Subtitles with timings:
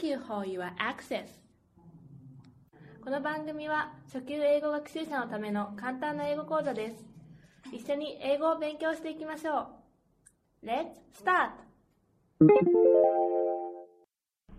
[0.00, 1.26] Thank you for your access.
[3.04, 7.04] この番組は初級英語学習者のための簡単な英語講座です。
[7.70, 9.68] 一緒に英語を勉強していきましょ
[10.62, 10.66] う。
[10.66, 11.50] Let's start!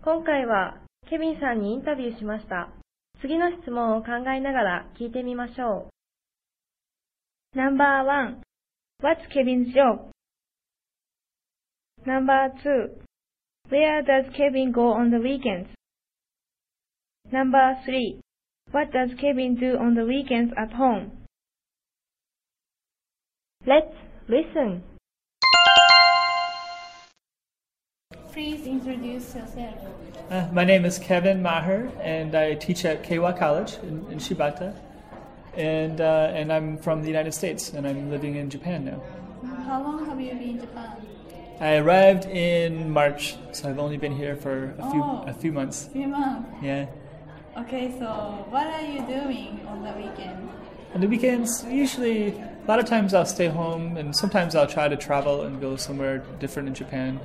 [0.04, 0.78] 今回は
[1.10, 2.68] ケビンさんにインタビューしました。
[3.20, 5.88] 次の質問を考えながら聞いてみましょ
[7.56, 7.58] う。
[7.58, 8.36] Number 1
[9.02, 10.08] What's Kevin's job?
[12.06, 13.11] Number 2
[13.72, 15.70] Where does Kevin go on the weekends?
[17.32, 18.20] Number 3
[18.70, 21.12] What does Kevin do on the weekends at home?
[23.64, 23.96] Let's
[24.28, 24.82] listen.
[28.30, 29.78] Please introduce yourself.
[30.28, 34.76] Uh, my name is Kevin Maher, and I teach at Keiwa College in, in Shibata.
[35.56, 39.02] And, uh, and I'm from the United States, and I'm living in Japan now.
[39.64, 41.21] How long have you been in Japan?
[41.60, 45.24] I arrived in March, so I've only been here for a few, Oh.
[45.26, 45.88] a few months.
[45.92, 46.48] Few months.
[46.62, 46.86] Yeah.
[47.56, 48.06] Okay, so
[48.50, 50.48] what are you doing on the weekend?
[50.94, 54.88] On the weekends, usually, a lot of times I'll stay home, and sometimes I'll try
[54.88, 57.20] to travel and go somewhere different in Japan.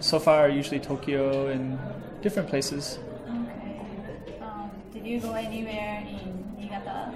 [0.00, 1.78] So far, usually Tokyo and
[2.22, 2.98] different places.
[3.28, 4.34] Okay.
[4.42, 7.12] Um, did you go anywhere in Niigata?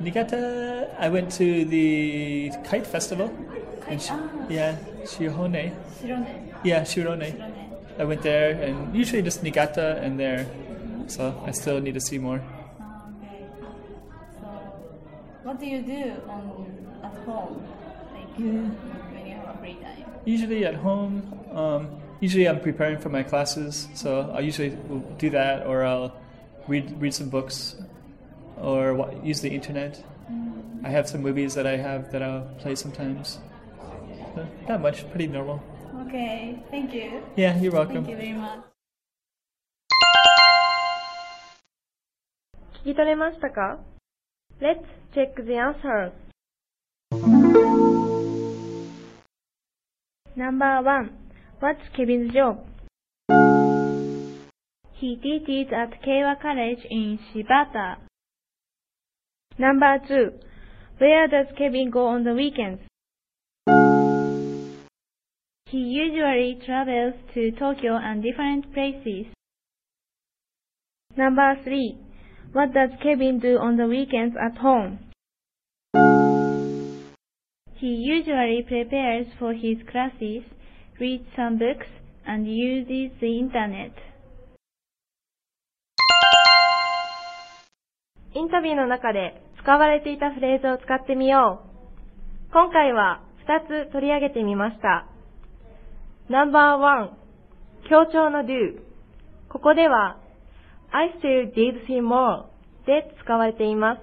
[0.00, 3.30] Niigata, I went to the kite festival.
[3.90, 4.46] In Shi- ah.
[4.48, 5.74] yeah, Shihone.
[6.00, 6.54] Shirone.
[6.64, 7.32] Yeah, Shirone.
[7.32, 7.98] Shirone.
[7.98, 10.46] I went there, and usually just Niigata and there.
[11.08, 12.40] So I still need to see more.
[12.80, 13.44] Ah, Okay.
[14.40, 14.46] So,
[15.42, 16.66] what do you do on
[17.02, 17.62] at home?
[18.14, 20.04] Like when you have a free time?
[20.24, 21.22] Usually at home,
[21.52, 21.88] um,
[22.20, 26.12] usually I'm preparing for my classes, so I usually will do that, or I'll
[26.68, 27.74] read read some books,
[28.60, 30.02] or use the internet.
[30.84, 33.38] I have some movies that I have that I'll play sometimes.
[34.37, 35.61] So, not much, pretty normal.
[36.07, 36.59] Okay.
[36.71, 37.21] Thank you.
[37.35, 38.05] Yeah, you're welcome.
[38.05, 38.63] Thank you very much.
[42.83, 43.79] 聞き取れましたか
[44.59, 44.83] ?Let's
[45.15, 46.11] check the answers.
[50.35, 51.09] Number 1.
[51.61, 52.57] What's Kevin's job?
[54.99, 57.99] He teaches at Keiwa College in Shibata.
[59.57, 60.33] Number 2.
[60.97, 62.81] Where does Kevin go on the weekends?
[65.73, 69.25] He usually travels to Tokyo and different places.
[71.17, 71.97] Number 3.
[72.53, 74.99] What does Kevin do on the weekends at home?
[77.79, 80.43] He usually prepares for his classes,
[80.99, 81.87] reads some books,
[82.25, 83.93] and uses the internet.
[88.35, 92.51] インタビューの中で使われていたフレーズを使ってみよう。
[92.53, 95.07] 今回は2つ取り上げてみました。
[96.30, 97.10] No.1
[97.88, 98.82] 強調の do
[99.48, 100.18] ここでは
[100.90, 102.44] I still did see more
[102.84, 104.02] で使われています。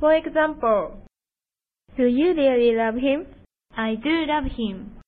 [0.00, 0.92] For example,
[1.96, 3.26] Do you really love him?
[3.74, 4.98] I do love him.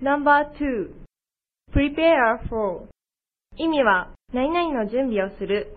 [0.00, 0.94] Number 2
[1.72, 2.88] Prepare for
[3.56, 5.76] 意味は何々の準備をする。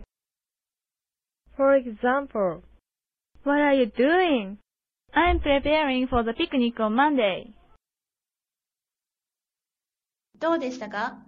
[1.57, 2.61] For example,
[3.43, 4.57] What are you doing?
[5.13, 7.51] I'm preparing for the picnic on Monday.
[10.43, 11.19] どうでしたか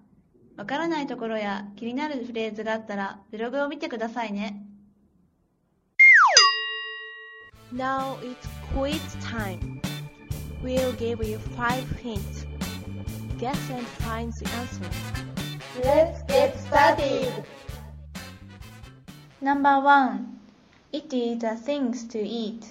[0.58, 4.62] わからないところや気になるフレーズがあったらブログを見てくださいね。
[7.74, 8.36] Now it's
[8.74, 9.80] quiz time.
[10.62, 12.46] We'll give you five hints.
[13.40, 14.84] Guess and find the answer.
[15.82, 17.46] Let's get started.
[19.42, 20.28] Number 1
[20.92, 22.66] It is the things to eat.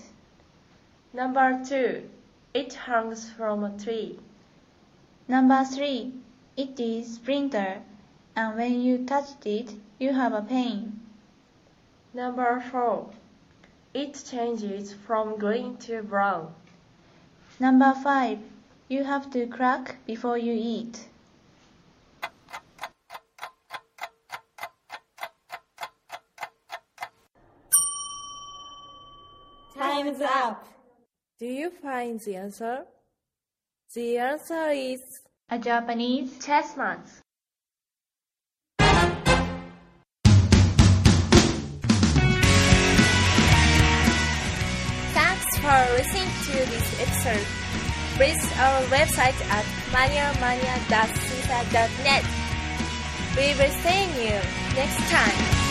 [1.15, 2.07] Number 2
[2.53, 4.19] It hangs from a tree.
[5.27, 6.24] Number 3
[6.57, 7.83] It is splinter
[8.37, 11.01] and when you touched it you have a pain.
[12.13, 13.11] Number 4
[13.93, 16.55] It changes from green to brown.
[17.59, 18.39] Number 5
[18.89, 21.09] You have to crack before you eat.
[29.77, 30.69] Time's up.
[31.41, 32.85] Do you find the answer?
[33.93, 35.21] The answer is
[35.55, 36.99] A Japanese Chestnut.
[45.15, 47.47] Thanks for listening to this episode.
[48.19, 49.65] Visit our website at
[49.95, 52.25] maniamania.caesar.net.
[53.37, 54.37] We will see you
[54.75, 55.64] next time.